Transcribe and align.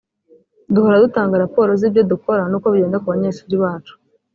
duhora 0.73 1.03
dutanga 1.05 1.41
raporo 1.43 1.69
z 1.79 1.83
‘ibyo 1.87 2.01
dukora 2.11 2.41
n’uko 2.49 2.67
bigenda 2.73 3.01
ku 3.01 3.07
banyeshuri 3.13 3.55
bacu 3.63 3.93